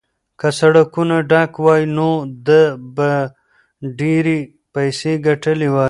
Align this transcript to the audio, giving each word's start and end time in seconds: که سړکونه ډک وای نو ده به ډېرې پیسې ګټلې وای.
که 0.39 0.47
سړکونه 0.59 1.15
ډک 1.29 1.51
وای 1.65 1.83
نو 1.97 2.11
ده 2.47 2.63
به 2.95 3.11
ډېرې 3.99 4.37
پیسې 4.73 5.13
ګټلې 5.27 5.69
وای. 5.71 5.79